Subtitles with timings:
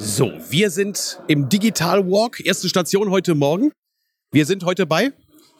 [0.00, 3.72] So, wir sind im Digital Walk, erste Station heute Morgen.
[4.30, 5.10] Wir sind heute bei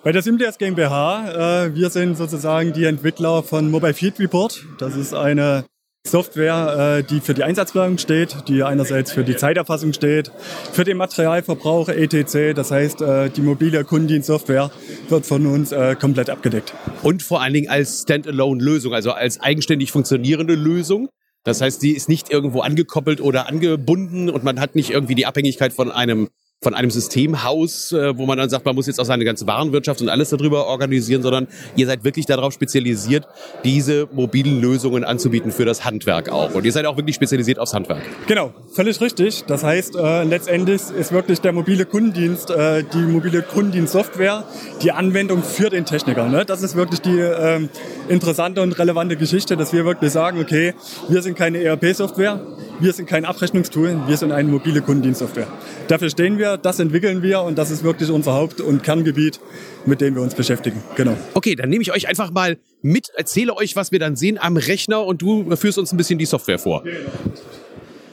[0.04, 1.64] bei der Simdeas GmbH.
[1.64, 4.64] Äh, wir sind sozusagen die Entwickler von Mobile Field Report.
[4.79, 5.64] Das ist eine
[6.06, 10.30] Software, äh, die für die Einsatzplanung steht, die einerseits für die Zeiterfassung steht,
[10.72, 12.54] für den Materialverbrauch etc.
[12.54, 14.70] Das heißt, äh, die mobile Kundendienstsoftware
[15.08, 16.74] wird von uns komplett abgedeckt.
[17.02, 21.09] Und vor allen Dingen als Standalone-Lösung, also als eigenständig funktionierende Lösung.
[21.45, 25.27] Das heißt, die ist nicht irgendwo angekoppelt oder angebunden und man hat nicht irgendwie die
[25.27, 26.29] Abhängigkeit von einem
[26.61, 30.01] von einem Systemhaus, äh, wo man dann sagt, man muss jetzt auch seine ganze Warenwirtschaft
[30.01, 33.29] und alles darüber organisieren, sondern ihr seid wirklich darauf spezialisiert,
[33.62, 36.55] diese mobilen Lösungen anzubieten für das Handwerk auch.
[36.55, 38.02] Und ihr seid auch wirklich spezialisiert aufs Handwerk.
[38.27, 39.45] Genau, völlig richtig.
[39.47, 44.43] Das heißt, äh, letztendlich ist wirklich der mobile Kundendienst, äh, die mobile Kundendienstsoftware,
[44.83, 46.29] die Anwendung für den Techniker.
[46.29, 46.45] Ne?
[46.45, 47.69] Das ist wirklich die äh,
[48.09, 50.75] interessante und relevante Geschichte, dass wir wirklich sagen, okay,
[51.09, 52.41] wir sind keine ERP-Software,
[52.80, 55.46] wir sind kein Abrechnungstool, wir sind eine mobile Kundendienstsoftware.
[55.88, 59.40] Dafür stehen wir, das entwickeln wir und das ist wirklich unser Haupt- und Kerngebiet,
[59.87, 60.82] mit dem wir uns beschäftigen.
[60.96, 61.16] Genau.
[61.35, 64.56] Okay, dann nehme ich euch einfach mal mit, erzähle euch, was wir dann sehen am
[64.56, 66.84] Rechner und du führst uns ein bisschen die Software vor.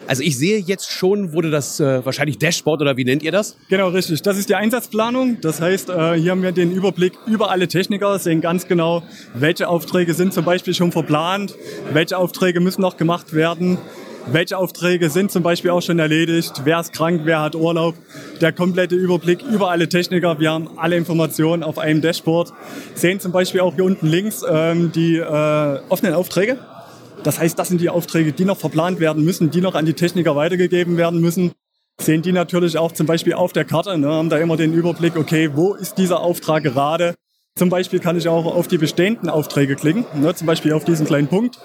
[0.07, 3.57] Also ich sehe jetzt schon, wurde das äh, wahrscheinlich Dashboard oder wie nennt ihr das?
[3.69, 4.21] Genau, richtig.
[4.21, 5.41] Das ist die Einsatzplanung.
[5.41, 9.67] Das heißt, äh, hier haben wir den Überblick über alle Techniker, sehen ganz genau, welche
[9.67, 11.55] Aufträge sind zum Beispiel schon verplant,
[11.91, 13.79] welche Aufträge müssen noch gemacht werden,
[14.27, 17.95] welche Aufträge sind zum Beispiel auch schon erledigt, wer ist krank, wer hat Urlaub,
[18.41, 20.39] der komplette Überblick über alle Techniker.
[20.39, 22.53] Wir haben alle Informationen auf einem Dashboard,
[22.95, 26.57] sehen zum Beispiel auch hier unten links ähm, die äh, offenen Aufträge.
[27.23, 29.93] Das heißt, das sind die Aufträge, die noch verplant werden müssen, die noch an die
[29.93, 31.51] Techniker weitergegeben werden müssen.
[31.99, 35.15] Sehen die natürlich auch zum Beispiel auf der Karte, ne, haben da immer den Überblick,
[35.15, 37.15] okay, wo ist dieser Auftrag gerade?
[37.57, 41.05] Zum Beispiel kann ich auch auf die bestehenden Aufträge klicken, ne, zum Beispiel auf diesen
[41.05, 41.57] kleinen Punkt.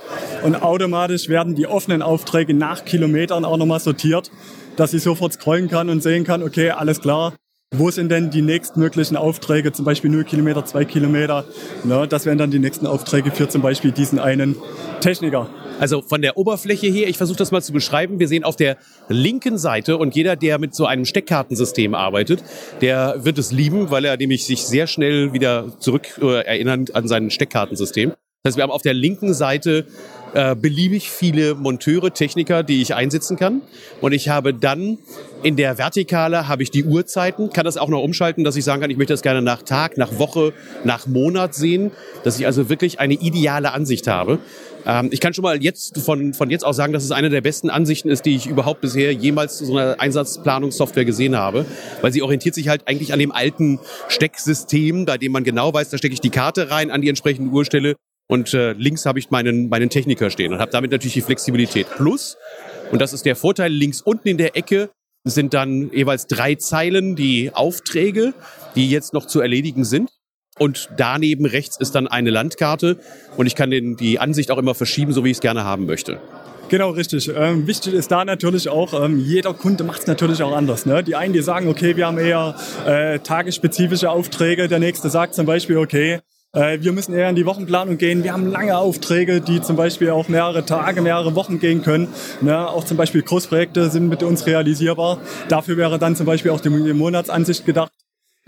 [0.44, 4.30] Und automatisch werden die offenen Aufträge nach Kilometern auch nochmal sortiert,
[4.76, 7.32] dass ich sofort scrollen kann und sehen kann, okay, alles klar,
[7.74, 11.44] wo sind denn die nächstmöglichen Aufträge, zum Beispiel 0 Kilometer, 2 Kilometer.
[11.82, 14.54] Ne, das wären dann die nächsten Aufträge für zum Beispiel diesen einen
[15.00, 15.48] Techniker.
[15.80, 18.20] Also von der Oberfläche her, ich versuche das mal zu beschreiben.
[18.20, 18.76] Wir sehen auf der
[19.08, 22.44] linken Seite und jeder, der mit so einem Steckkartensystem arbeitet,
[22.82, 27.08] der wird es lieben, weil er nämlich sich sehr schnell wieder zurück äh, erinnert an
[27.08, 28.10] sein Steckkartensystem.
[28.42, 29.86] Das heißt, wir haben auf der linken Seite
[30.32, 33.62] äh, beliebig viele Monteure, Techniker, die ich einsetzen kann.
[34.00, 34.98] Und ich habe dann
[35.42, 38.80] in der Vertikale habe ich die Uhrzeiten, kann das auch noch umschalten, dass ich sagen
[38.80, 40.52] kann, ich möchte das gerne nach Tag, nach Woche,
[40.84, 41.90] nach Monat sehen,
[42.22, 44.38] dass ich also wirklich eine ideale Ansicht habe.
[44.86, 47.40] Ähm, ich kann schon mal jetzt von, von jetzt aus sagen, dass es eine der
[47.40, 51.66] besten Ansichten ist, die ich überhaupt bisher jemals zu so einer Einsatzplanungssoftware gesehen habe,
[52.00, 55.90] weil sie orientiert sich halt eigentlich an dem alten Stecksystem, bei dem man genau weiß,
[55.90, 57.96] da stecke ich die Karte rein an die entsprechende Uhrstelle
[58.28, 61.88] und äh, links habe ich meinen, meinen Techniker stehen und habe damit natürlich die Flexibilität.
[61.90, 62.36] Plus,
[62.92, 64.90] und das ist der Vorteil, links unten in der Ecke
[65.24, 68.32] sind dann jeweils drei Zeilen die Aufträge,
[68.74, 70.10] die jetzt noch zu erledigen sind.
[70.58, 72.98] Und daneben rechts ist dann eine Landkarte
[73.36, 75.86] und ich kann den, die Ansicht auch immer verschieben, so wie ich es gerne haben
[75.86, 76.20] möchte.
[76.70, 77.28] Genau, richtig.
[77.34, 80.86] Ähm, wichtig ist da natürlich auch, ähm, jeder Kunde macht es natürlich auch anders.
[80.86, 81.02] Ne?
[81.02, 82.54] Die einen, die sagen, okay, wir haben eher
[82.86, 84.68] äh, tagesspezifische Aufträge.
[84.68, 86.20] Der nächste sagt zum Beispiel, okay,
[86.52, 88.22] äh, wir müssen eher in die Wochenplanung gehen.
[88.22, 92.06] Wir haben lange Aufträge, die zum Beispiel auch mehrere Tage, mehrere Wochen gehen können.
[92.40, 92.68] Ne?
[92.68, 95.18] Auch zum Beispiel Großprojekte sind mit uns realisierbar.
[95.48, 97.90] Dafür wäre dann zum Beispiel auch die Monatsansicht gedacht.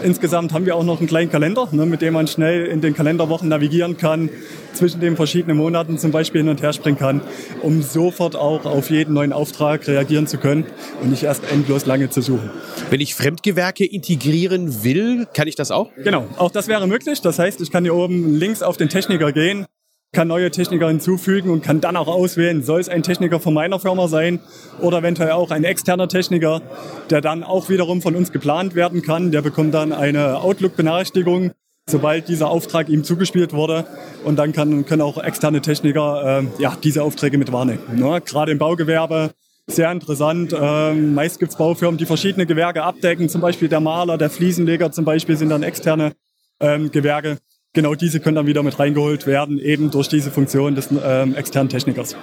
[0.05, 2.95] Insgesamt haben wir auch noch einen kleinen Kalender, ne, mit dem man schnell in den
[2.95, 4.31] Kalenderwochen navigieren kann,
[4.73, 7.21] zwischen den verschiedenen Monaten zum Beispiel hin und her springen kann,
[7.61, 10.65] um sofort auch auf jeden neuen Auftrag reagieren zu können
[11.03, 12.51] und nicht erst endlos lange zu suchen.
[12.91, 15.91] Wenn ich Fremdgewerke integrieren will, kann ich das auch?
[16.03, 17.21] Genau, auch das wäre möglich.
[17.21, 19.67] Das heißt, ich kann hier oben links auf den Techniker gehen,
[20.15, 23.81] kann neue Techniker hinzufügen und kann dann auch auswählen, soll es ein Techniker von meiner
[23.81, 24.41] Firma sein
[24.79, 26.61] oder eventuell auch ein externer Techniker,
[27.09, 29.33] der dann auch wiederum von uns geplant werden kann.
[29.33, 31.53] Der bekommt dann eine Outlook-Benachrichtigung,
[31.89, 33.87] sobald dieser Auftrag ihm zugespielt wurde.
[34.23, 37.81] Und dann kann, können auch externe Techniker äh, ja, diese Aufträge mit wahrnehmen.
[37.95, 38.21] Ne?
[38.21, 39.31] Gerade im Baugewerbe
[39.67, 40.55] sehr interessant.
[40.55, 43.31] Ähm, meist gibt es Baufirmen, die verschiedene Gewerke abdecken.
[43.31, 46.13] Zum Beispiel der Maler, der Fliesenleger zum Beispiel sind dann externe
[46.61, 47.39] ähm, Gewerke
[47.73, 51.69] genau diese können dann wieder mit reingeholt werden, eben durch diese Funktion des ähm, externen
[51.69, 52.17] Technikers.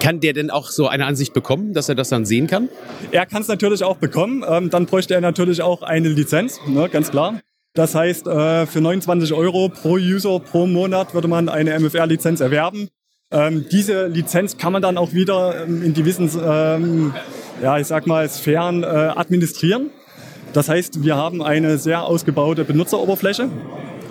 [0.00, 2.68] Kann der denn auch so eine Ansicht bekommen, dass er das dann sehen kann?
[3.10, 4.44] Er kann es natürlich auch bekommen.
[4.48, 7.40] Ähm, dann bräuchte er natürlich auch eine Lizenz, ne, ganz klar.
[7.74, 12.88] Das heißt, äh, für 29 Euro pro User pro Monat würde man eine MFR-Lizenz erwerben.
[13.30, 17.12] Ähm, diese Lizenz kann man dann auch wieder ähm, in gewissen, ähm,
[17.60, 19.90] ja, ich sag mal, Sphären äh, administrieren.
[20.52, 23.50] Das heißt, wir haben eine sehr ausgebaute Benutzeroberfläche.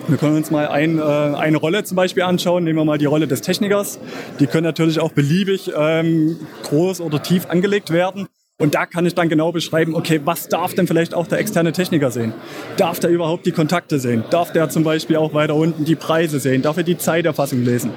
[0.08, 2.62] Wir können uns mal ein, äh, eine Rolle zum Beispiel anschauen.
[2.62, 3.98] Nehmen wir mal die Rolle des Technikers.
[4.38, 8.28] Die können natürlich auch beliebig ähm, groß oder tief angelegt werden.
[8.58, 11.72] Und da kann ich dann genau beschreiben, okay, was darf denn vielleicht auch der externe
[11.72, 12.32] Techniker sehen?
[12.78, 14.24] Darf der überhaupt die Kontakte sehen?
[14.30, 16.62] Darf der zum Beispiel auch weiter unten die Preise sehen?
[16.62, 17.90] Darf er die Zeiterfassung lesen?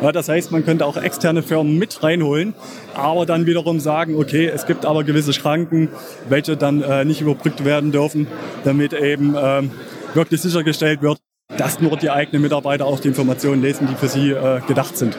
[0.00, 2.54] Ja, das heißt, man könnte auch externe Firmen mit reinholen,
[2.94, 5.90] aber dann wiederum sagen, okay, es gibt aber gewisse Schranken,
[6.30, 8.26] welche dann äh, nicht überbrückt werden dürfen,
[8.64, 9.70] damit eben ähm,
[10.14, 14.30] wirklich sichergestellt wird, dass nur die eigenen Mitarbeiter auch die Informationen lesen, die für sie
[14.30, 15.16] äh, gedacht sind.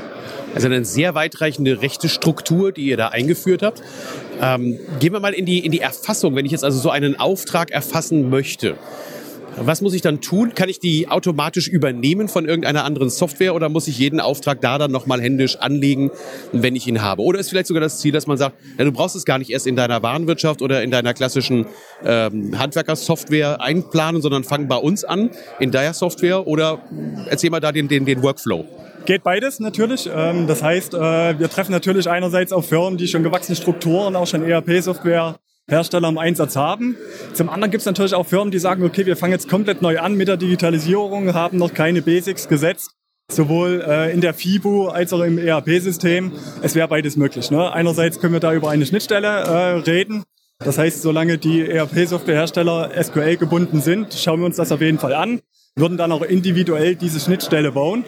[0.54, 3.82] Also eine sehr weitreichende rechte Struktur, die ihr da eingeführt habt.
[4.42, 6.36] Ähm, gehen wir mal in die, in die Erfassung.
[6.36, 8.76] Wenn ich jetzt also so einen Auftrag erfassen möchte,
[9.60, 10.54] was muss ich dann tun?
[10.54, 14.78] Kann ich die automatisch übernehmen von irgendeiner anderen Software oder muss ich jeden Auftrag da
[14.78, 16.12] dann nochmal händisch anlegen,
[16.52, 17.24] wenn ich ihn habe?
[17.24, 19.50] Oder ist vielleicht sogar das Ziel, dass man sagt, ja, du brauchst es gar nicht
[19.50, 21.66] erst in deiner Warenwirtschaft oder in deiner klassischen
[22.04, 26.84] ähm, Handwerkersoftware einplanen, sondern fang bei uns an in der Software oder
[27.30, 28.66] erzähl mal da den, den, den Workflow.
[29.06, 30.10] Geht beides natürlich.
[30.14, 34.28] Ähm, das heißt, äh, wir treffen natürlich einerseits auf Firmen, die schon gewachsene Strukturen, auch
[34.28, 35.40] schon ERP-Software
[35.70, 36.96] Hersteller im Einsatz haben.
[37.34, 40.00] Zum anderen gibt es natürlich auch Firmen, die sagen, okay, wir fangen jetzt komplett neu
[40.00, 42.92] an mit der Digitalisierung, haben noch keine Basics gesetzt,
[43.30, 46.32] sowohl äh, in der FIBU als auch im ERP-System.
[46.62, 47.52] Es wäre beides möglich.
[47.52, 47.72] Ne?
[47.72, 50.24] Einerseits können wir da über eine Schnittstelle äh, reden.
[50.60, 55.14] Das heißt, solange die ERP-Softwarehersteller SQL gebunden sind, schauen wir uns das auf jeden Fall
[55.14, 55.42] an
[55.78, 58.04] würden dann auch individuell diese Schnittstelle bauen.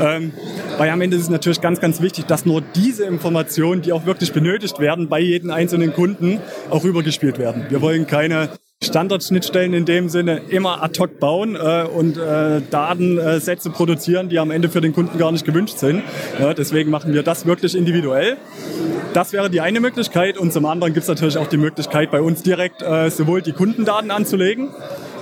[0.00, 0.32] Ähm,
[0.78, 4.06] weil am Ende ist es natürlich ganz, ganz wichtig, dass nur diese Informationen, die auch
[4.06, 6.40] wirklich benötigt werden, bei jedem einzelnen Kunden
[6.70, 7.66] auch rübergespielt werden.
[7.68, 8.50] Wir wollen keine
[8.82, 14.50] Standardschnittstellen in dem Sinne immer ad hoc bauen äh, und äh, Datensätze produzieren, die am
[14.50, 16.02] Ende für den Kunden gar nicht gewünscht sind.
[16.38, 18.38] Ja, deswegen machen wir das wirklich individuell.
[19.12, 22.22] Das wäre die eine Möglichkeit und zum anderen gibt es natürlich auch die Möglichkeit, bei
[22.22, 24.70] uns direkt äh, sowohl die Kundendaten anzulegen,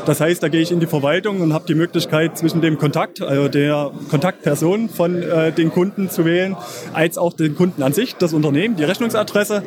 [0.06, 3.20] das heißt, da gehe ich in die Verwaltung und habe die Möglichkeit, zwischen dem Kontakt,
[3.20, 6.56] also der Kontaktperson von äh, den Kunden zu wählen,
[6.92, 9.62] als auch den Kunden an sich, das Unternehmen, die Rechnungsadresse,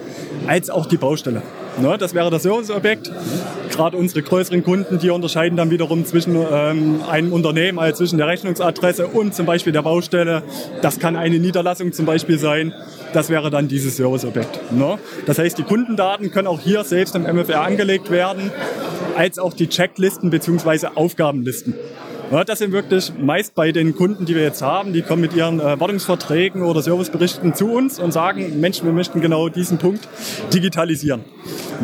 [0.47, 1.41] als auch die Baustelle.
[1.79, 3.11] Ne, das wäre das Serviceobjekt.
[3.71, 8.27] Gerade unsere größeren Kunden, die unterscheiden dann wiederum zwischen ähm, einem Unternehmen, also zwischen der
[8.27, 10.43] Rechnungsadresse und zum Beispiel der Baustelle.
[10.81, 12.73] Das kann eine Niederlassung zum Beispiel sein.
[13.13, 14.73] Das wäre dann dieses Serviceobjekt.
[14.73, 14.97] Ne?
[15.25, 18.51] Das heißt, die Kundendaten können auch hier selbst im MFR angelegt werden
[19.15, 20.87] als auch die Checklisten bzw.
[20.95, 21.75] Aufgabenlisten.
[22.31, 25.33] Ja, das sind wirklich meist bei den Kunden, die wir jetzt haben, die kommen mit
[25.35, 30.07] ihren äh, Wartungsverträgen oder Serviceberichten zu uns und sagen, Mensch, wir möchten genau diesen Punkt
[30.53, 31.25] digitalisieren.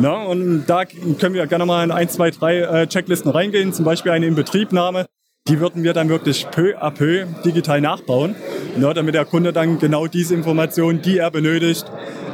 [0.00, 3.84] Ja, und da können wir gerne mal in ein, zwei, drei äh, Checklisten reingehen, zum
[3.84, 5.04] Beispiel eine Inbetriebnahme.
[5.48, 8.34] Die würden wir dann wirklich peu à peu digital nachbauen,
[8.80, 11.84] ja, damit der Kunde dann genau diese Informationen, die er benötigt,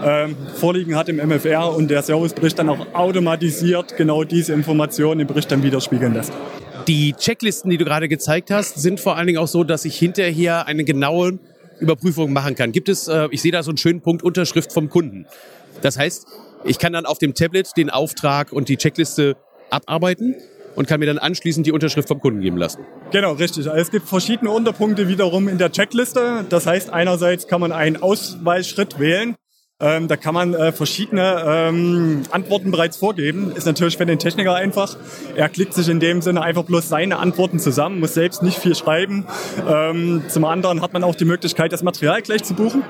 [0.04, 5.26] ähm, vorliegen hat im MFR und der Servicebericht dann auch automatisiert genau diese Informationen im
[5.26, 6.32] Bericht dann widerspiegeln lässt.
[6.86, 9.98] Die Checklisten, die du gerade gezeigt hast, sind vor allen Dingen auch so, dass ich
[9.98, 11.38] hinterher eine genaue
[11.80, 12.72] Überprüfung machen kann.
[12.72, 15.26] Gibt es, äh, ich sehe da so einen schönen Punkt Unterschrift vom Kunden.
[15.80, 16.26] Das heißt,
[16.64, 19.36] ich kann dann auf dem Tablet den Auftrag und die Checkliste
[19.70, 20.36] abarbeiten
[20.76, 22.84] und kann mir dann anschließend die Unterschrift vom Kunden geben lassen.
[23.12, 23.66] Genau, richtig.
[23.66, 26.44] Also es gibt verschiedene Unterpunkte wiederum in der Checkliste.
[26.48, 29.36] Das heißt, einerseits kann man einen Auswahlschritt wählen.
[29.80, 33.52] Ähm, da kann man äh, verschiedene ähm, Antworten bereits vorgeben.
[33.56, 34.96] Ist natürlich für den Techniker einfach.
[35.34, 38.76] Er klickt sich in dem Sinne einfach bloß seine Antworten zusammen, muss selbst nicht viel
[38.76, 39.26] schreiben.
[39.68, 42.84] Ähm, zum anderen hat man auch die Möglichkeit, das Material gleich zu buchen.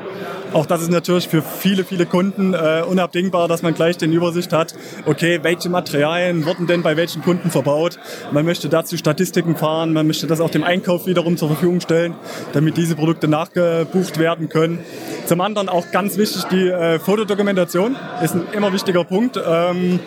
[0.55, 4.53] Auch das ist natürlich für viele, viele Kunden äh, unabdingbar, dass man gleich den Übersicht
[4.53, 4.73] hat,
[5.05, 7.99] okay, welche Materialien wurden denn bei welchen Kunden verbaut.
[8.31, 12.15] Man möchte dazu Statistiken fahren, man möchte das auch dem Einkauf wiederum zur Verfügung stellen,
[12.53, 14.79] damit diese Produkte nachgebucht werden können.
[15.27, 19.37] Zum anderen auch ganz wichtig, die äh, Fotodokumentation ist ein immer wichtiger Punkt.
[19.45, 19.99] Ähm,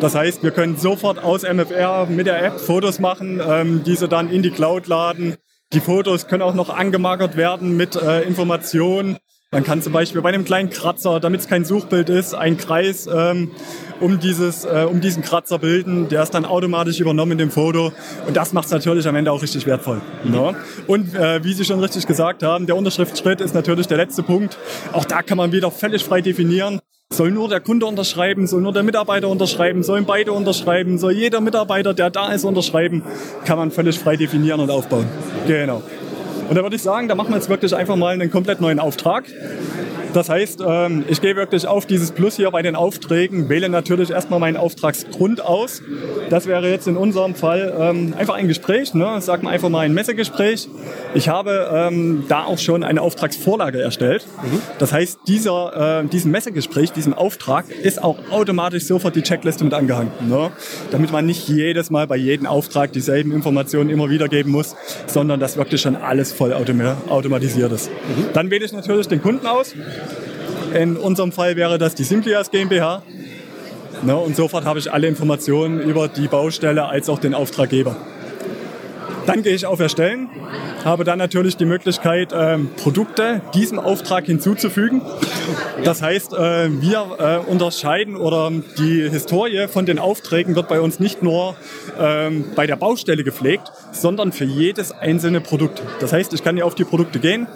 [0.00, 4.30] das heißt, wir können sofort aus MFR mit der App Fotos machen, ähm, diese dann
[4.30, 5.36] in die Cloud laden.
[5.72, 9.18] Die Fotos können auch noch angemarkert werden mit äh, Informationen
[9.52, 13.06] man kann zum Beispiel bei einem kleinen Kratzer, damit es kein Suchbild ist, einen Kreis
[13.06, 13.50] ähm,
[14.00, 16.08] um, dieses, äh, um diesen Kratzer bilden.
[16.08, 17.92] Der ist dann automatisch übernommen in dem Foto.
[18.26, 20.00] Und das macht es natürlich am Ende auch richtig wertvoll.
[20.24, 20.34] Mhm.
[20.34, 20.54] Ja.
[20.86, 24.56] Und äh, wie Sie schon richtig gesagt haben, der Unterschriftsschritt ist natürlich der letzte Punkt.
[24.92, 26.80] Auch da kann man wieder völlig frei definieren.
[27.12, 31.42] Soll nur der Kunde unterschreiben, soll nur der Mitarbeiter unterschreiben, sollen beide unterschreiben, soll jeder
[31.42, 33.02] Mitarbeiter, der da ist, unterschreiben,
[33.44, 35.04] kann man völlig frei definieren und aufbauen.
[35.46, 35.82] Genau.
[36.48, 38.78] Und da würde ich sagen, da machen wir jetzt wirklich einfach mal einen komplett neuen
[38.78, 39.24] Auftrag.
[40.12, 44.10] Das heißt, ähm, ich gehe wirklich auf dieses Plus hier bei den Aufträgen, wähle natürlich
[44.10, 45.82] erstmal meinen Auftragsgrund aus.
[46.28, 49.20] Das wäre jetzt in unserem Fall ähm, einfach ein Gespräch, ne?
[49.20, 50.68] sagen wir einfach mal ein Messegespräch.
[51.14, 54.26] Ich habe ähm, da auch schon eine Auftragsvorlage erstellt.
[54.42, 54.60] Mhm.
[54.78, 59.72] Das heißt, dieser, äh, diesem Messegespräch, diesem Auftrag ist auch automatisch sofort die Checkliste mit
[59.72, 60.12] angehangen.
[60.28, 60.50] Ne?
[60.90, 64.76] Damit man nicht jedes Mal bei jedem Auftrag dieselben Informationen immer wiedergeben muss,
[65.06, 67.90] sondern dass wirklich schon alles voll automatisiert ist.
[67.90, 68.26] Mhm.
[68.34, 69.74] Dann wähle ich natürlich den Kunden aus.
[70.74, 73.02] In unserem Fall wäre das die Simplias GmbH.
[74.02, 74.16] Ne?
[74.16, 77.96] Und sofort habe ich alle Informationen über die Baustelle als auch den Auftraggeber.
[79.26, 80.28] Dann gehe ich auf Erstellen,
[80.84, 85.00] habe dann natürlich die Möglichkeit, ähm, Produkte diesem Auftrag hinzuzufügen.
[85.84, 90.98] Das heißt, äh, wir äh, unterscheiden oder die Historie von den Aufträgen wird bei uns
[90.98, 91.54] nicht nur
[92.00, 95.82] ähm, bei der Baustelle gepflegt, sondern für jedes einzelne Produkt.
[96.00, 97.46] Das heißt, ich kann hier auf die Produkte gehen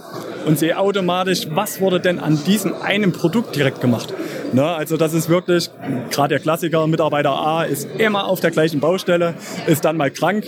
[0.46, 4.14] und sehe automatisch, was wurde denn an diesem einen Produkt direkt gemacht.
[4.52, 5.70] Ne, also das ist wirklich,
[6.10, 9.34] gerade der Klassiker, Mitarbeiter A ist immer auf der gleichen Baustelle,
[9.66, 10.46] ist dann mal krank,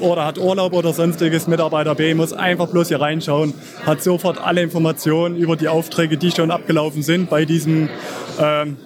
[0.00, 1.46] oder hat Urlaub oder sonstiges.
[1.46, 3.54] Mitarbeiter B muss einfach bloß hier reinschauen,
[3.84, 7.88] hat sofort alle Informationen über die Aufträge, die schon abgelaufen sind bei diesem
[8.40, 8.76] ähm,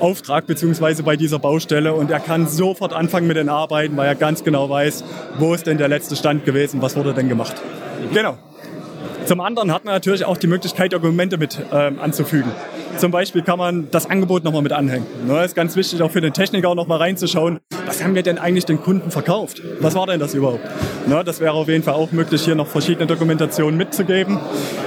[0.00, 1.02] Auftrag bzw.
[1.02, 4.68] bei dieser Baustelle und er kann sofort anfangen mit den Arbeiten, weil er ganz genau
[4.68, 5.04] weiß,
[5.38, 7.54] wo ist denn der letzte Stand gewesen, was wurde denn gemacht.
[8.12, 8.36] Genau.
[9.26, 12.50] Zum anderen hat man natürlich auch die Möglichkeit, Dokumente mit ähm, anzufügen.
[12.98, 15.06] Zum Beispiel kann man das Angebot nochmal mit anhängen.
[15.26, 18.64] Ne, ist ganz wichtig, auch für den Techniker nochmal reinzuschauen, was haben wir denn eigentlich
[18.64, 19.62] den Kunden verkauft?
[19.80, 20.60] Was war denn das überhaupt?
[21.06, 24.38] Na, das wäre auf jeden Fall auch möglich, hier noch verschiedene Dokumentationen mitzugeben.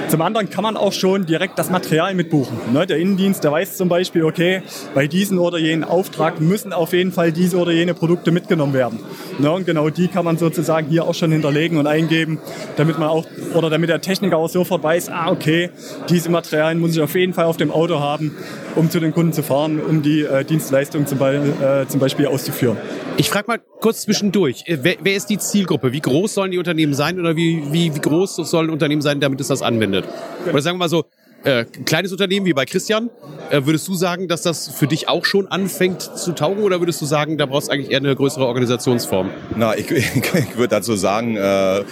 [0.08, 2.58] Zum anderen kann man auch schon direkt das Material mitbuchen.
[2.72, 4.62] Ne, der Innendienst, der weiß zum Beispiel, okay,
[4.94, 9.00] bei diesem oder jenen Auftrag müssen auf jeden Fall diese oder jene Produkte mitgenommen werden.
[9.38, 12.38] Ne, und genau die kann man sozusagen hier auch schon hinterlegen und eingeben,
[12.76, 15.70] damit man auch, oder damit der Techniker auch sofort weiß, ah, okay,
[16.08, 18.34] diese Materialien muss ich auf jeden Fall auf dem Auto haben,
[18.76, 22.26] um zu den Kunden zu fahren, um die äh, Dienstleistung zum, Be äh, zum Beispiel
[22.26, 22.78] auszuführen.
[23.16, 25.92] Ich frage mal kurz zwischendurch, äh, wer, wer, ist die Zielgruppe?
[25.92, 29.40] Wie groß sollen die Unternehmen sein oder wie, wie, wie groß sollen Unternehmen sein, damit
[29.40, 30.04] es das anwendet?
[30.48, 31.04] Oder sagen wir mal so,
[31.44, 33.10] äh, kleines Unternehmen wie bei Christian,
[33.50, 37.00] äh, würdest du sagen, dass das für dich auch schon anfängt zu taugen oder würdest
[37.00, 39.30] du sagen, da brauchst du eigentlich eher eine größere Organisationsform?
[39.56, 41.84] Na, ich, ich, ich würde dazu sagen, äh, äh,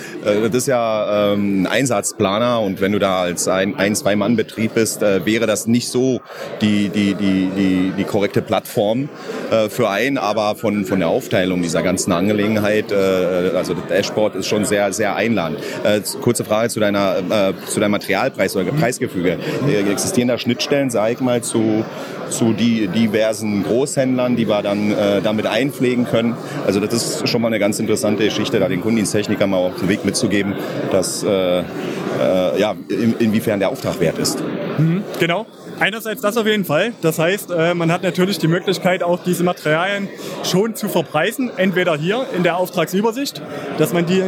[0.45, 4.37] das ist ja ähm, ein Einsatzplaner und wenn du da als ein, ein zwei Mann
[4.37, 6.21] Betrieb bist, äh, wäre das nicht so
[6.61, 9.09] die die die die, die korrekte Plattform
[9.50, 14.35] äh, für einen, aber von von der Aufteilung dieser ganzen Angelegenheit, äh, also das Dashboard
[14.35, 15.61] ist schon sehr sehr einladend.
[15.85, 19.36] Äh, kurze Frage zu deiner äh, zu deinem Materialpreis oder Preisgefüge
[19.69, 21.85] äh, existieren da Schnittstellen, sage ich mal, zu,
[22.28, 26.37] zu die diversen Großhändlern, die wir dann äh, damit einpflegen können.
[26.66, 29.88] Also das ist schon mal eine ganz interessante Geschichte, da den Kundendiensttechnikern mal auf den
[29.88, 30.55] Weg mitzugeben,
[30.90, 34.43] dass äh, äh, ja, in, inwiefern der Auftrag wert ist.
[34.78, 35.47] Mhm, genau.
[35.78, 36.95] Einerseits das auf jeden Fall.
[37.02, 40.09] Das heißt, äh, man hat natürlich die Möglichkeit, auch diese Materialien
[40.43, 41.50] schon zu verpreisen.
[41.55, 43.43] Entweder hier in der Auftragsübersicht,
[43.76, 44.23] dass man die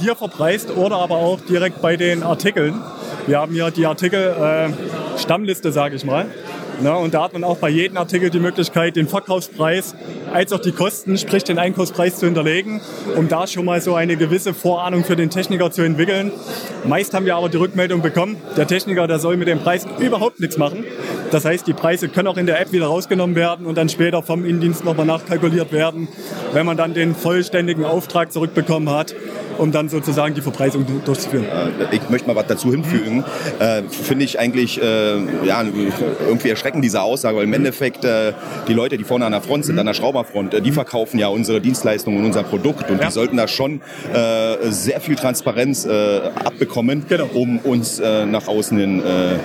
[0.00, 2.80] hier verpreist oder aber auch direkt bei den Artikeln.
[3.26, 6.26] Wir haben hier die Artikel-Stammliste, äh, sage ich mal.
[6.82, 9.94] Ja, und da hat man auch bei jedem Artikel die Möglichkeit, den Verkaufspreis
[10.32, 12.80] als auch die Kosten, sprich den Einkaufspreis zu hinterlegen,
[13.16, 16.32] um da schon mal so eine gewisse Vorahnung für den Techniker zu entwickeln.
[16.84, 20.40] Meist haben wir aber die Rückmeldung bekommen, der Techniker, der soll mit den Preisen überhaupt
[20.40, 20.84] nichts machen.
[21.30, 24.22] Das heißt, die Preise können auch in der App wieder rausgenommen werden und dann später
[24.22, 26.08] vom Innendienst nochmal nachkalkuliert werden,
[26.52, 29.14] wenn man dann den vollständigen Auftrag zurückbekommen hat
[29.58, 31.46] um dann sozusagen die Verpreisung durchzuführen.
[31.46, 33.24] Äh, ich möchte mal was dazu hinfügen.
[33.58, 35.62] Äh, Finde ich eigentlich äh, ja,
[36.26, 38.32] irgendwie erschreckend, diese Aussage, weil im Endeffekt äh,
[38.68, 41.28] die Leute, die vorne an der Front sind, an der Schrauberfront, äh, die verkaufen ja
[41.28, 43.06] unsere Dienstleistungen und unser Produkt und ja.
[43.06, 43.80] die sollten da schon
[44.12, 47.28] äh, sehr viel Transparenz abbekommen, genau.
[47.34, 49.02] um uns nach außen hin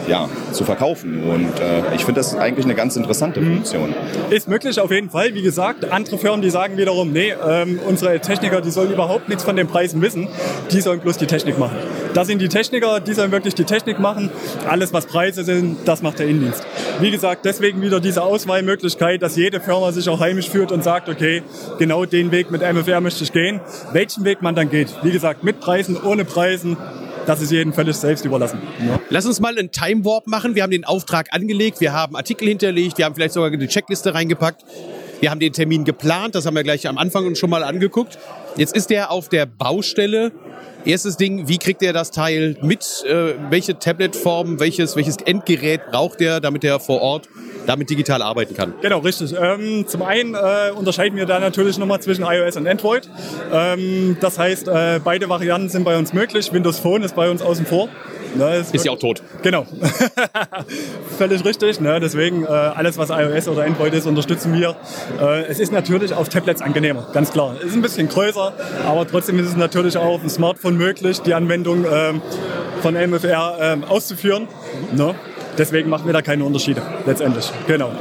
[0.07, 1.23] ja, zu verkaufen.
[1.23, 1.51] Und
[1.95, 3.55] ich finde das eigentlich eine ganz interessante mhm.
[3.55, 3.93] Funktion.
[4.29, 5.33] Ist möglich auf jeden Fall.
[5.33, 9.43] Wie gesagt, andere Firmen, die sagen wiederum, nee, ähm, unsere Techniker, die sollen überhaupt nichts
[9.43, 10.27] von den Preisen Wissen,
[10.71, 11.77] die sollen bloß die Technik machen.
[12.13, 14.29] Das sind die Techniker, die sollen wirklich die Technik machen.
[14.67, 16.63] Alles, was Preise sind, das macht der Innendienst.
[16.99, 21.09] Wie gesagt, deswegen wieder diese Auswahlmöglichkeit, dass jede Firma sich auch heimisch führt und sagt,
[21.09, 21.43] okay,
[21.77, 23.59] genau den Weg mit MFR möchte ich gehen.
[23.93, 24.93] Welchen Weg man dann geht.
[25.03, 26.77] Wie gesagt, mit Preisen, ohne Preisen,
[27.25, 28.59] das ist jedem völlig selbst überlassen.
[28.85, 28.99] Ja.
[29.09, 30.55] Lass uns mal einen Time Warp machen.
[30.55, 34.13] Wir haben den Auftrag angelegt, wir haben Artikel hinterlegt, wir haben vielleicht sogar eine Checkliste
[34.13, 34.63] reingepackt.
[35.19, 38.17] Wir haben den Termin geplant, das haben wir gleich am Anfang schon mal angeguckt.
[38.55, 40.31] Jetzt ist der auf der Baustelle.
[40.85, 43.03] Erstes Ding, wie kriegt er das Teil mit?
[43.05, 47.27] Äh, welche Tabletform, welches, welches Endgerät braucht er, damit er vor Ort
[47.67, 48.73] damit digital arbeiten kann?
[48.81, 49.35] Genau, richtig.
[49.37, 53.09] Ähm, zum einen äh, unterscheiden wir da natürlich nochmal zwischen iOS und Android.
[53.51, 56.53] Ähm, das heißt, äh, beide Varianten sind bei uns möglich.
[56.53, 57.89] Windows Phone ist bei uns außen vor.
[58.35, 59.21] Ne, ist, ist ja auch tot.
[59.41, 59.65] Genau.
[61.17, 61.79] Völlig richtig.
[61.79, 61.99] Ne?
[61.99, 64.75] Deswegen äh, alles, was iOS oder Android ist, unterstützen wir.
[65.19, 67.55] Äh, es ist natürlich auf Tablets angenehmer, ganz klar.
[67.59, 68.53] Es ist ein bisschen größer,
[68.85, 72.21] aber trotzdem ist es natürlich auch auf dem Smartphone möglich, die Anwendung ähm,
[72.81, 74.47] von MFR ähm, auszuführen.
[74.95, 75.15] Ne?
[75.57, 77.51] Deswegen machen wir da keine Unterschiede letztendlich.
[77.67, 77.91] Genau.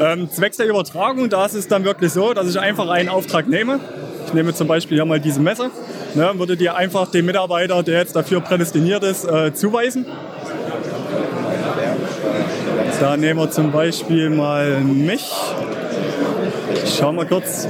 [0.00, 3.48] Ähm, zwecks der Übertragung, da ist es dann wirklich so, dass ich einfach einen Auftrag
[3.48, 3.80] nehme.
[4.32, 5.70] Ich nehme zum Beispiel hier mal diese Messe
[6.14, 10.06] ne, würde dir einfach den Mitarbeiter, der jetzt dafür prädestiniert ist, äh, zuweisen.
[12.98, 15.30] Da nehmen wir zum Beispiel mal mich.
[16.84, 17.66] Ich schaue mal kurz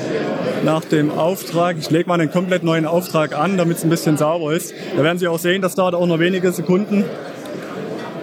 [0.62, 1.76] nach dem Auftrag.
[1.78, 4.74] Ich lege mal einen komplett neuen Auftrag an, damit es ein bisschen sauber ist.
[4.96, 7.04] Da werden Sie auch sehen, das dauert auch nur wenige Sekunden.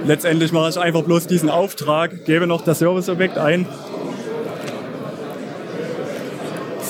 [0.05, 3.65] Letztendlich mache ich einfach bloß diesen Auftrag, gebe noch das Serviceobjekt ein,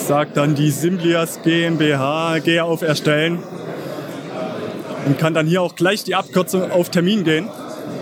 [0.09, 3.37] sage dann die Simplias GmbH, gehe auf Erstellen
[5.05, 7.47] und kann dann hier auch gleich die Abkürzung auf Termin gehen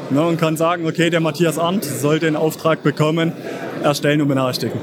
[0.10, 3.34] ne, und kann sagen, okay, der Matthias Arndt soll den Auftrag bekommen,
[3.84, 4.80] erstellen und benachrichtigen.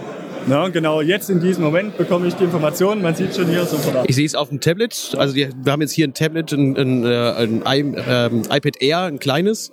[0.50, 3.00] Ja, genau, jetzt in diesem Moment bekomme ich die Informationen.
[3.00, 4.04] Man sieht schon hier sofort.
[4.06, 5.14] Ich sehe es auf dem Tablet.
[5.16, 9.18] Also wir haben jetzt hier ein Tablet, ein, ein, ein, ein ähm, iPad Air, ein
[9.18, 9.72] kleines.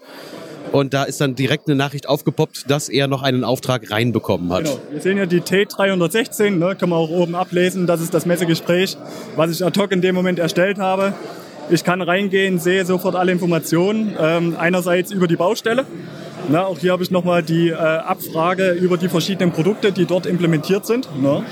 [0.72, 4.64] Und da ist dann direkt eine Nachricht aufgepoppt, dass er noch einen Auftrag reinbekommen hat.
[4.64, 4.80] Genau.
[4.90, 7.88] Wir sehen ja die T316, ne, kann man auch oben ablesen.
[7.88, 8.98] Das ist das Messegespräch,
[9.36, 11.14] was ich ad hoc in dem Moment erstellt habe.
[11.70, 14.16] Ich kann reingehen, sehe sofort alle Informationen.
[14.20, 15.86] Ähm, einerseits über die Baustelle.
[16.50, 20.26] Na, auch hier habe ich nochmal die äh, Abfrage über die verschiedenen Produkte, die dort
[20.26, 21.08] implementiert sind.
[21.22, 21.44] Ne.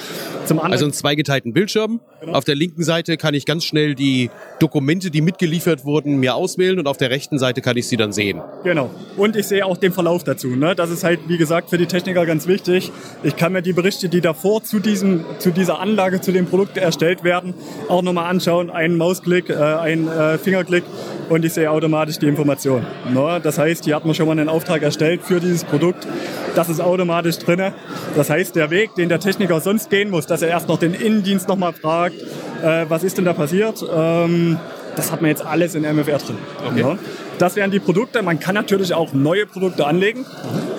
[0.45, 1.99] Zum anderen also einen zweigeteilten Bildschirm.
[2.21, 2.33] Genau.
[2.33, 4.29] Auf der linken Seite kann ich ganz schnell die
[4.59, 8.11] Dokumente, die mitgeliefert wurden, mir auswählen und auf der rechten Seite kann ich sie dann
[8.11, 8.41] sehen.
[8.63, 8.89] Genau.
[9.15, 10.47] Und ich sehe auch den Verlauf dazu.
[10.47, 10.75] Ne?
[10.75, 12.91] Das ist halt, wie gesagt, für die Techniker ganz wichtig.
[13.23, 16.77] Ich kann mir die Berichte, die davor zu, diesem, zu dieser Anlage, zu dem Produkt
[16.77, 17.53] erstellt werden,
[17.87, 18.69] auch nochmal anschauen.
[18.69, 20.83] Ein Mausklick, äh, ein äh, Fingerklick
[21.29, 22.85] und ich sehe automatisch die Information.
[23.13, 23.39] Ne?
[23.41, 26.07] Das heißt, hier hat man schon mal einen Auftrag erstellt für dieses Produkt.
[26.55, 27.73] Das ist automatisch drin.
[28.15, 30.93] Das heißt, der Weg, den der Techniker sonst gehen muss, dass er erst noch den
[30.93, 32.15] Innendienst nochmal fragt,
[32.63, 34.59] äh, was ist denn da passiert, ähm,
[34.95, 36.37] das hat man jetzt alles in MFR drin.
[36.67, 36.83] Okay.
[36.83, 36.99] Ne?
[37.37, 38.21] Das wären die Produkte.
[38.21, 40.25] Man kann natürlich auch neue Produkte anlegen.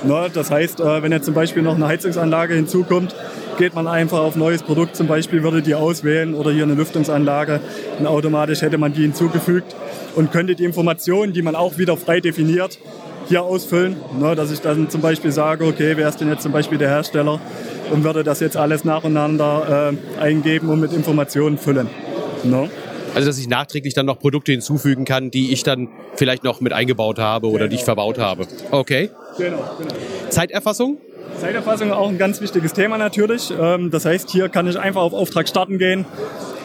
[0.04, 0.28] Ne?
[0.32, 3.14] Das heißt, äh, wenn jetzt zum Beispiel noch eine Heizungsanlage hinzukommt,
[3.56, 7.60] geht man einfach auf neues Produkt zum Beispiel, würde die auswählen oder hier eine Lüftungsanlage
[7.98, 9.74] und automatisch hätte man die hinzugefügt
[10.16, 12.78] und könnte die Informationen, die man auch wieder frei definiert,
[13.30, 13.96] hier ausfüllen.
[14.18, 16.88] Ne, dass ich dann zum Beispiel sage, okay, wer ist denn jetzt zum Beispiel der
[16.88, 17.40] Hersteller
[17.90, 21.88] und würde das jetzt alles nacheinander äh, eingeben und mit Informationen füllen.
[22.44, 22.68] Ne?
[23.14, 26.72] Also dass ich nachträglich dann noch Produkte hinzufügen kann, die ich dann vielleicht noch mit
[26.72, 27.70] eingebaut habe oder genau.
[27.70, 28.46] die ich verbaut habe.
[28.70, 29.10] Okay.
[29.38, 29.94] Genau, genau.
[30.28, 30.98] Zeiterfassung?
[31.38, 33.52] Zeiterfassung auch ein ganz wichtiges Thema natürlich.
[33.58, 36.04] Ähm, das heißt, hier kann ich einfach auf Auftrag starten gehen,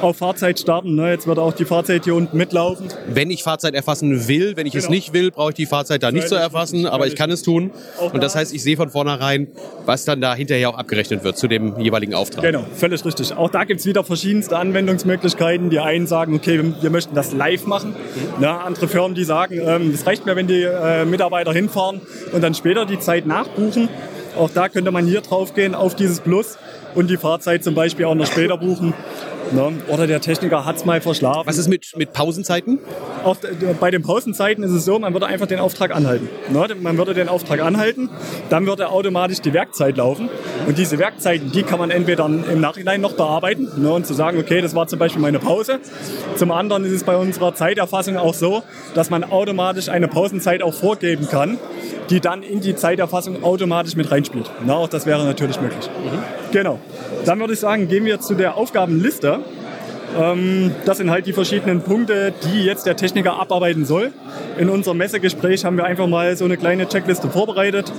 [0.02, 0.96] auf Fahrzeit starten.
[0.96, 1.12] Ne?
[1.12, 2.88] Jetzt wird auch die Fahrzeit hier unten mitlaufen.
[3.08, 4.86] Wenn ich Fahrzeit erfassen will, wenn ich genau.
[4.86, 7.44] es nicht will, brauche ich die Fahrzeit da nicht zu erfassen, aber ich kann es
[7.44, 7.72] tun.
[8.14, 9.48] Und das heißt, ich sehe von vornherein,
[9.86, 12.44] was dann da hinterher auch abgerechnet wird zu dem jeweiligen Auftrag.
[12.44, 13.34] Genau, völlig richtig.
[13.34, 15.70] Auch da gibt es wieder verschiedenste Anwendungsmöglichkeiten.
[15.70, 17.92] Die einen sagen, okay, wir möchten das live machen.
[17.92, 18.42] Mhm.
[18.42, 18.50] Ne?
[18.50, 22.02] Andere Firmen, die sagen, ähm, es reicht mir, wenn die äh, Mitarbeiter hinfahren
[22.34, 23.90] und dann später die Zeit nachbuchen.
[24.38, 26.58] Auch da könnte man hier drauf gehen auf dieses Plus
[26.96, 28.94] und die Fahrzeit zum Beispiel auch noch später buchen.
[29.52, 29.74] Ne?
[29.88, 31.44] Oder der Techniker hat es mal verschlafen.
[31.46, 32.80] Was ist mit, mit Pausenzeiten?
[33.24, 33.38] Auf,
[33.80, 36.30] bei den Pausenzeiten ist es so, man würde einfach den Auftrag anhalten.
[36.52, 36.68] Ne?
[36.82, 38.10] Man würde den Auftrag anhalten,
[38.50, 40.30] dann würde automatisch die Werkzeit laufen.
[40.68, 43.94] Und diese Werkzeiten, die kann man entweder im Nachhinein noch bearbeiten ne?
[43.94, 45.80] und zu sagen, okay, das war zum Beispiel meine Pause.
[46.36, 48.64] Zum anderen ist es bei unserer Zeiterfassung auch so,
[48.96, 51.60] dass man automatisch eine Pausenzeit auch vorgeben kann,
[52.10, 54.50] die dann in die Zeiterfassung automatisch mit reinspielt.
[54.66, 55.90] Na, auch das wäre natürlich möglich.
[56.04, 56.24] Mhm.
[56.52, 56.80] Genau.
[57.26, 59.40] Dann würde ich sagen, gehen wir zu der Aufgabenliste.
[60.18, 64.12] Ähm, das sind halt die verschiedenen Punkte, die jetzt der Techniker abarbeiten soll.
[64.58, 67.92] In unserem Messegespräch haben wir einfach mal so eine kleine Checkliste vorbereitet.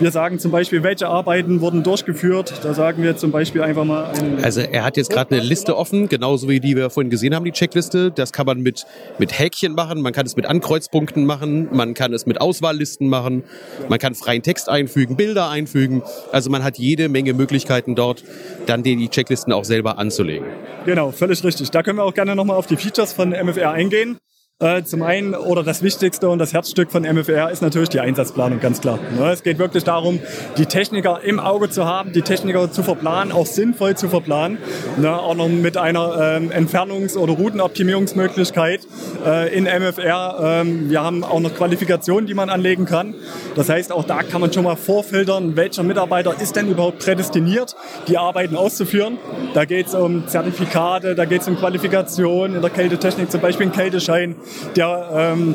[0.00, 2.52] Wir sagen zum Beispiel, welche Arbeiten wurden durchgeführt.
[2.62, 4.12] Da sagen wir zum Beispiel einfach mal.
[4.42, 7.44] Also er hat jetzt gerade eine Liste offen, genauso wie die wir vorhin gesehen haben,
[7.44, 8.10] die Checkliste.
[8.10, 8.86] Das kann man mit,
[9.18, 13.44] mit Häkchen machen, man kann es mit Ankreuzpunkten machen, man kann es mit Auswahllisten machen,
[13.88, 16.02] man kann freien Text einfügen, Bilder einfügen.
[16.32, 18.24] Also man hat jede Menge Möglichkeiten dort,
[18.66, 20.46] dann die Checklisten auch selber anzulegen.
[20.86, 21.53] Genau, völlig richtig.
[21.72, 24.18] Da können wir auch gerne nochmal auf die Features von MFR eingehen.
[24.60, 28.60] Äh, zum einen oder das Wichtigste und das Herzstück von MFR ist natürlich die Einsatzplanung,
[28.60, 29.00] ganz klar.
[29.18, 30.20] Ne, es geht wirklich darum,
[30.56, 34.58] die Techniker im Auge zu haben, die Techniker zu verplanen, auch sinnvoll zu verplanen.
[34.96, 38.86] Ne, auch noch mit einer ähm, Entfernungs- oder Routenoptimierungsmöglichkeit
[39.26, 40.38] äh, in MFR.
[40.40, 43.16] Ähm, wir haben auch noch Qualifikationen, die man anlegen kann.
[43.56, 47.74] Das heißt, auch da kann man schon mal vorfiltern, welcher Mitarbeiter ist denn überhaupt prädestiniert,
[48.06, 49.18] die Arbeiten auszuführen.
[49.52, 53.66] Da geht es um Zertifikate, da geht es um Qualifikation, in der Kältetechnik zum Beispiel
[53.66, 54.36] ein Kälteschein
[54.76, 55.54] der ähm,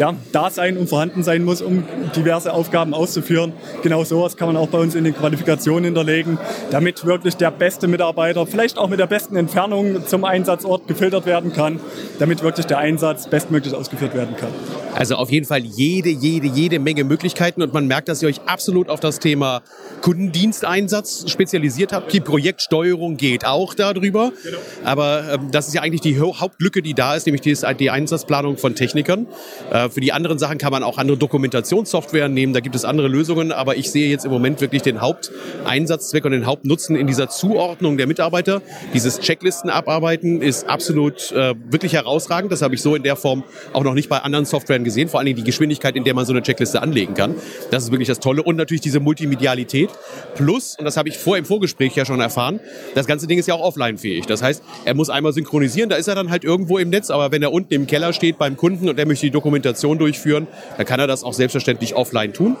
[0.00, 1.84] ja, da sein und vorhanden sein muss, um
[2.16, 3.52] diverse Aufgaben auszuführen.
[3.82, 6.38] Genau sowas kann man auch bei uns in den Qualifikationen hinterlegen,
[6.70, 11.52] damit wirklich der beste Mitarbeiter, vielleicht auch mit der besten Entfernung zum Einsatzort gefiltert werden
[11.52, 11.80] kann,
[12.18, 14.48] damit wirklich der Einsatz bestmöglich ausgeführt werden kann.
[14.94, 18.40] Also auf jeden Fall jede, jede, jede Menge Möglichkeiten und man merkt, dass ihr euch
[18.46, 19.60] absolut auf das Thema
[20.00, 22.12] Kundendiensteinsatz spezialisiert habt.
[22.12, 24.32] Die Projektsteuerung geht auch darüber.
[24.42, 24.58] Genau.
[24.84, 28.20] Aber ähm, das ist ja eigentlich die Hauptlücke, die da ist, nämlich die, die Einsatz
[28.20, 29.26] Einsatzplanung von Technikern.
[29.70, 33.08] Äh, für die anderen Sachen kann man auch andere Dokumentationssoftware nehmen, da gibt es andere
[33.08, 37.28] Lösungen, aber ich sehe jetzt im Moment wirklich den Haupteinsatzzweck und den Hauptnutzen in dieser
[37.28, 38.62] Zuordnung der Mitarbeiter.
[38.94, 42.52] Dieses Checklisten abarbeiten ist absolut äh, wirklich herausragend.
[42.52, 45.08] Das habe ich so in der Form auch noch nicht bei anderen Softwaren gesehen.
[45.08, 47.34] Vor allen Dingen die Geschwindigkeit, in der man so eine Checkliste anlegen kann.
[47.70, 48.42] Das ist wirklich das Tolle.
[48.42, 49.90] Und natürlich diese Multimedialität.
[50.34, 52.60] Plus, und das habe ich vor im Vorgespräch ja schon erfahren,
[52.94, 54.26] das ganze Ding ist ja auch offline-fähig.
[54.26, 57.32] Das heißt, er muss einmal synchronisieren, da ist er dann halt irgendwo im Netz, aber
[57.32, 60.86] wenn er unten im Keller steht beim Kunden und er möchte die Dokumentation durchführen, dann
[60.86, 62.56] kann er das auch selbstverständlich offline tun.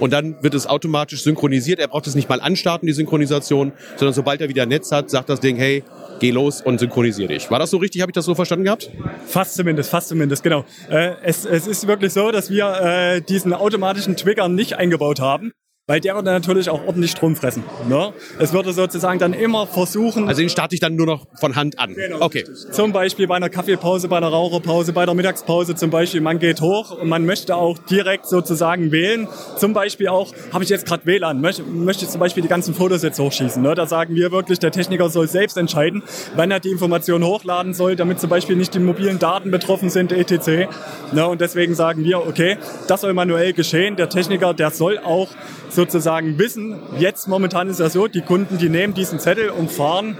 [0.00, 1.78] Und dann wird es automatisch synchronisiert.
[1.78, 5.28] Er braucht es nicht mal anstarten, die Synchronisation, sondern sobald er wieder Netz hat, sagt
[5.28, 5.84] das Ding, hey,
[6.20, 7.50] geh los und synchronisiere dich.
[7.50, 8.02] War das so richtig?
[8.02, 8.90] Habe ich das so verstanden gehabt?
[9.26, 10.64] Fast zumindest, fast zumindest, genau.
[10.90, 15.52] Äh, es, es ist wirklich so, dass wir äh, diesen automatischen Trigger nicht eingebaut haben.
[15.86, 17.62] Weil der würde natürlich auch ordentlich Strom fressen.
[17.90, 18.14] Ne?
[18.38, 20.28] Es würde sozusagen dann immer versuchen.
[20.28, 21.92] Also den starte ich dann nur noch von Hand an.
[21.92, 22.42] Genau, okay.
[22.70, 26.22] Zum Beispiel bei einer Kaffeepause, bei einer Raucherpause, bei der Mittagspause zum Beispiel.
[26.22, 29.28] Man geht hoch und man möchte auch direkt sozusagen wählen.
[29.58, 33.02] Zum Beispiel auch, habe ich jetzt gerade WLAN, möchte, möchte zum Beispiel die ganzen Fotos
[33.02, 33.62] jetzt hochschießen.
[33.62, 33.74] Ne?
[33.74, 36.02] Da sagen wir wirklich, der Techniker soll selbst entscheiden,
[36.34, 40.12] wann er die Informationen hochladen soll, damit zum Beispiel nicht die mobilen Daten betroffen sind,
[40.12, 40.66] etc.
[41.12, 41.28] Ne?
[41.28, 42.56] Und deswegen sagen wir, okay,
[42.88, 43.96] das soll manuell geschehen.
[43.96, 45.28] Der Techniker, der soll auch
[45.74, 50.16] sozusagen wissen, jetzt momentan ist ja so, die Kunden, die nehmen diesen Zettel und fahren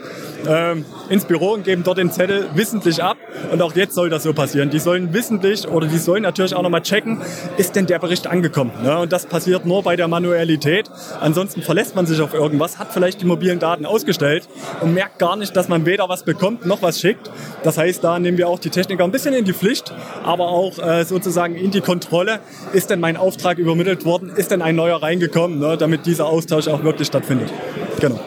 [0.48, 3.16] ähm, ins Büro und geben dort den Zettel wissentlich ab.
[3.52, 4.70] Und auch jetzt soll das so passieren.
[4.70, 7.20] Die sollen wissentlich oder die sollen natürlich auch nochmal checken,
[7.56, 8.72] ist denn der Bericht angekommen?
[8.82, 8.98] Ne?
[8.98, 10.90] Und das passiert nur bei der Manualität.
[11.20, 14.48] Ansonsten verlässt man sich auf irgendwas, hat vielleicht die mobilen Daten ausgestellt
[14.80, 17.30] und merkt gar nicht, dass man weder was bekommt noch was schickt.
[17.62, 19.92] Das heißt, da nehmen wir auch die Techniker ein bisschen in die Pflicht,
[20.24, 22.40] aber auch äh, sozusagen in die Kontrolle.
[22.72, 24.30] Ist denn mein Auftrag übermittelt worden?
[24.34, 25.58] Ist denn ein neuer reingekommen?
[25.58, 25.76] Ne?
[25.76, 27.52] Damit dieser Austausch auch wirklich stattfindet.
[28.00, 28.20] Genau.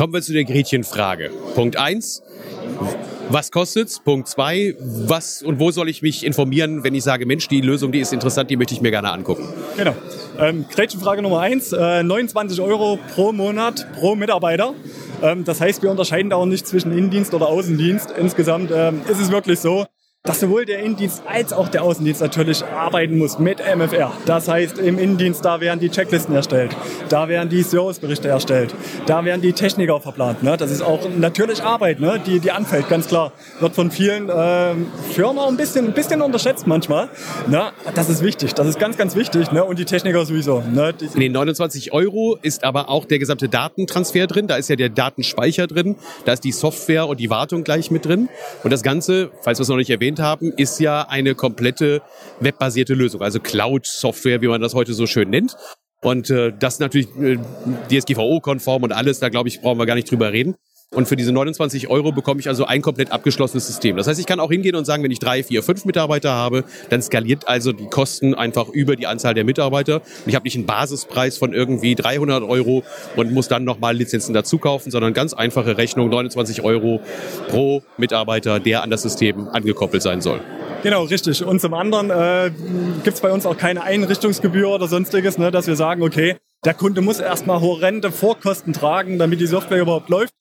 [0.00, 1.30] Kommen wir zu der Gretchenfrage.
[1.54, 2.22] Punkt 1.
[3.28, 4.00] Was kostet's?
[4.00, 4.76] Punkt 2.
[4.80, 8.10] Was und wo soll ich mich informieren, wenn ich sage, Mensch, die Lösung, die ist
[8.14, 9.46] interessant, die möchte ich mir gerne angucken?
[9.76, 9.94] Genau.
[10.38, 11.74] Ähm, Gretchenfrage Nummer 1.
[11.74, 14.72] Äh, 29 Euro pro Monat pro Mitarbeiter.
[15.22, 18.10] Ähm, das heißt, wir unterscheiden da auch nicht zwischen Innendienst oder Außendienst.
[18.12, 19.84] Insgesamt ähm, ist es wirklich so,
[20.24, 24.12] dass sowohl der Innendienst als auch der Außendienst natürlich arbeiten muss mit MFR.
[24.26, 26.76] Das heißt, im Innendienst, da werden die Checklisten erstellt,
[27.08, 28.74] da werden die Serviceberichte erstellt,
[29.06, 30.42] da werden die Techniker verplant.
[30.42, 30.58] Ne?
[30.58, 32.20] Das ist auch natürlich Arbeit, ne?
[32.26, 33.32] die, die anfällt, ganz klar.
[33.60, 34.74] Wird von vielen äh,
[35.10, 37.08] Firmen ein bisschen, ein bisschen unterschätzt manchmal.
[37.48, 37.72] Ne?
[37.94, 39.50] Das ist wichtig, das ist ganz, ganz wichtig.
[39.52, 39.64] Ne?
[39.64, 40.62] Und die Techniker sowieso.
[40.70, 40.92] Ne?
[40.92, 44.76] Die In den 29 Euro ist aber auch der gesamte Datentransfer drin, da ist ja
[44.76, 48.28] der Datenspeicher drin, da ist die Software und die Wartung gleich mit drin.
[48.62, 52.02] Und das Ganze, falls wir es noch nicht erwähnt erwähnt haben, ist ja eine komplette
[52.40, 55.56] webbasierte Lösung, also Cloud-Software, wie man das heute so schön nennt.
[56.02, 57.38] Und äh, das natürlich äh,
[57.90, 60.54] DSGVO-konform und alles, da glaube ich, brauchen wir gar nicht drüber reden.
[60.92, 63.96] Und für diese 29 Euro bekomme ich also ein komplett abgeschlossenes System.
[63.96, 66.64] Das heißt, ich kann auch hingehen und sagen, wenn ich drei, vier, fünf Mitarbeiter habe,
[66.88, 69.96] dann skaliert also die Kosten einfach über die Anzahl der Mitarbeiter.
[69.96, 72.82] Und ich habe nicht einen Basispreis von irgendwie 300 Euro
[73.14, 77.00] und muss dann nochmal Lizenzen dazu kaufen, sondern ganz einfache Rechnung, 29 Euro
[77.46, 80.40] pro Mitarbeiter, der an das System angekoppelt sein soll.
[80.82, 81.44] Genau, richtig.
[81.44, 82.50] Und zum anderen äh,
[83.04, 86.74] gibt es bei uns auch keine Einrichtungsgebühr oder sonstiges, ne, dass wir sagen, okay, der
[86.74, 90.34] Kunde muss erstmal horrende Vorkosten tragen, damit die Software überhaupt läuft.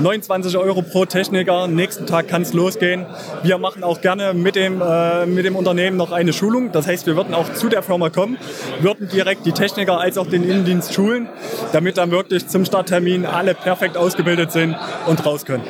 [0.00, 3.06] 29 Euro pro Techniker, nächsten Tag kann es losgehen.
[3.42, 6.72] Wir machen auch gerne mit dem, äh, mit dem Unternehmen noch eine Schulung.
[6.72, 8.36] Das heißt, wir würden auch zu der Firma kommen,
[8.80, 11.28] würden direkt die Techniker als auch den Innendienst schulen,
[11.72, 14.76] damit dann wirklich zum Starttermin alle perfekt ausgebildet sind
[15.06, 15.64] und raus können.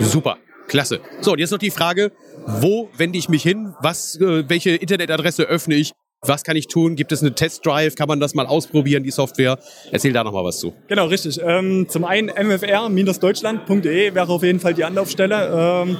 [0.00, 1.00] Super, klasse.
[1.20, 2.12] So, und jetzt noch die Frage,
[2.46, 3.74] wo wende ich mich hin?
[3.80, 5.92] Was, äh, welche Internetadresse öffne ich?
[6.26, 6.96] Was kann ich tun?
[6.96, 7.94] Gibt es eine Testdrive?
[7.94, 9.56] Kann man das mal ausprobieren, die Software?
[9.92, 10.74] Erzähl da noch mal was zu.
[10.88, 11.38] Genau, richtig.
[11.40, 15.84] Ähm, zum einen mfr-deutschland.de wäre auf jeden Fall die Anlaufstelle.
[15.86, 15.96] Ähm,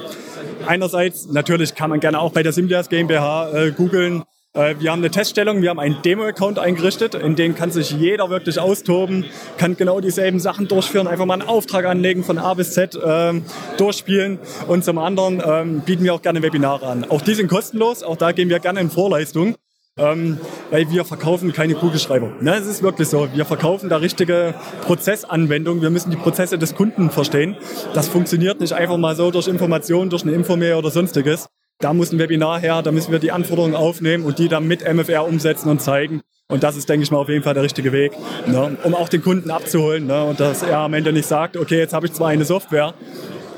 [0.67, 4.25] einerseits, natürlich kann man gerne auch bei der Simlias GmbH äh, googeln.
[4.55, 8.29] Äh, wir haben eine Teststellung, wir haben einen Demo-Account eingerichtet, in dem kann sich jeder
[8.29, 9.25] wirklich austoben,
[9.57, 13.45] kann genau dieselben Sachen durchführen, einfach mal einen Auftrag anlegen von A bis Z, ähm,
[13.77, 14.41] durchspielen.
[14.67, 17.05] Und zum anderen ähm, bieten wir auch gerne Webinare an.
[17.09, 19.55] Auch die sind kostenlos, auch da gehen wir gerne in Vorleistung
[19.99, 20.39] ähm,
[20.71, 22.33] weil wir verkaufen keine Kugelschreiber.
[22.41, 23.29] Ne, es ist wirklich so.
[23.35, 25.83] Wir verkaufen da richtige Prozessanwendungen.
[25.83, 27.57] Wir müssen die Prozesse des Kunden verstehen.
[27.95, 31.49] Das funktioniert nicht einfach mal so durch Informationen, durch eine Infomail oder sonstiges.
[31.81, 34.83] Da muss ein Webinar her, da müssen wir die Anforderungen aufnehmen und die dann mit
[34.83, 36.23] MFR umsetzen und zeigen.
[36.49, 38.13] Und das ist, denke ich mal, auf jeden Fall der richtige Weg,
[38.47, 40.07] ne, um auch den Kunden abzuholen.
[40.07, 42.95] Ne, und dass er am Ende nicht sagt, okay, jetzt habe ich zwar eine Software,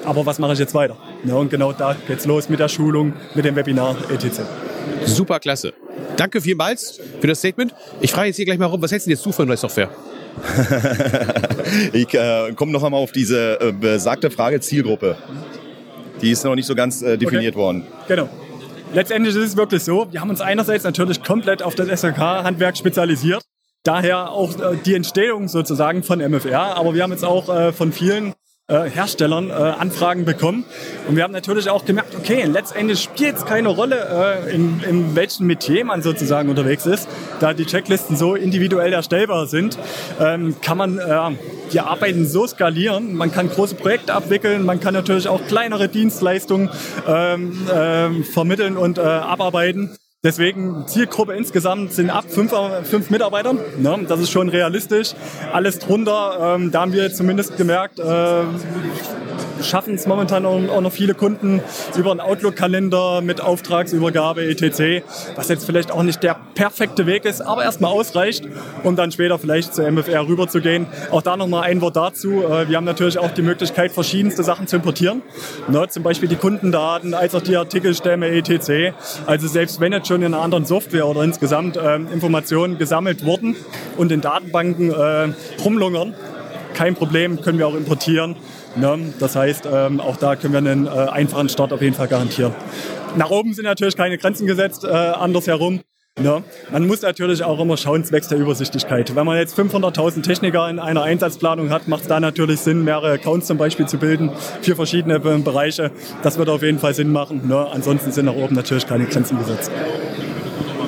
[0.04, 0.96] aber was mache ich jetzt weiter?
[1.24, 4.40] Ne, und genau da geht's los mit der Schulung, mit dem Webinar etc.
[5.04, 5.72] Super klasse.
[6.16, 7.74] Danke vielmals für das Statement.
[8.00, 9.90] Ich frage jetzt hier gleich mal rum, was hältst du jetzt du von der Software?
[11.92, 15.16] ich äh, komme noch einmal auf diese äh, besagte Frage Zielgruppe.
[16.22, 17.62] Die ist noch nicht so ganz äh, definiert Okay.
[17.62, 17.86] worden.
[18.08, 18.28] Genau.
[18.92, 23.42] Letztendlich ist es wirklich so, wir haben uns einerseits natürlich komplett auf das SRK-Handwerk spezialisiert.
[23.82, 26.76] Daher auch äh, die Entstehung sozusagen von MFR.
[26.76, 28.34] Aber wir haben jetzt auch äh, von vielen
[28.70, 30.64] äh, Herstellern äh, Anfragen bekommen.
[31.08, 35.16] Und wir haben natürlich auch gemerkt, okay, letztendlich spielt es keine Rolle, äh, in, in
[35.16, 37.08] welchem Metier man sozusagen unterwegs ist.
[37.40, 39.78] Da die Checklisten so individuell erstellbar sind,
[40.20, 41.30] ähm, kann man äh,
[41.72, 43.14] die Arbeiten so skalieren.
[43.14, 46.70] Man kann große Projekte abwickeln, man kann natürlich auch kleinere Dienstleistungen
[47.06, 49.96] ähm, ähm, vermitteln und äh, abarbeiten.
[50.22, 52.52] Deswegen Zielgruppe insgesamt sind ab fünf,
[52.82, 53.58] fünf Mitarbeitern.
[53.78, 54.00] Ne?
[54.06, 55.14] Das ist schon realistisch.
[55.50, 58.42] Alles drunter, ähm, da haben wir zumindest gemerkt, äh,
[59.62, 61.62] schaffen es momentan auch, noch viele Kunden
[61.96, 65.02] über einen Outlook-Kalender mit Auftragsübergabe etc.,
[65.36, 68.44] was jetzt vielleicht auch nicht der perfekte Weg ist, aber erstmal ausreicht,
[68.82, 70.86] um dann später vielleicht zur MFR rüberzugehen.
[71.10, 72.44] Auch da nochmal ein Wort dazu.
[72.44, 75.22] Äh, Wir haben natürlich auch die Möglichkeit, verschiedenste Sachen zu importieren.
[75.68, 78.94] Ne, zum Beispiel die Kundendaten, als auch die Artikelstämme etc.
[79.26, 83.54] Also selbst wenn jetzt schon in einer anderen Software oder insgesamt ähm, Informationen gesammelt wurden
[83.96, 85.28] und in Datenbanken äh,
[85.64, 86.14] rumlungern,
[86.74, 88.34] kein Problem, können wir auch importieren.
[88.74, 89.12] Ne?
[89.20, 92.52] Das heißt, ähm, auch da können wir einen äh, einfachen Start auf jeden Fall garantieren.
[93.16, 95.78] Nach oben sind natürlich keine Grenzen gesetzt, äh, andersherum.
[96.20, 96.42] Ne?
[96.70, 99.14] Man muss natürlich auch immer schauen, zwecks der Übersichtlichkeit.
[99.14, 103.12] Wenn man jetzt 500.000 Techniker in einer Einsatzplanung hat, macht es da natürlich Sinn, mehrere
[103.12, 104.30] Accounts zum Beispiel zu bilden
[104.60, 105.90] für verschiedene äh, Bereiche.
[106.22, 107.48] Das wird auf jeden Fall Sinn machen.
[107.48, 107.66] Ne?
[107.72, 109.70] Ansonsten sind nach oben natürlich keine Grenzen gesetzt.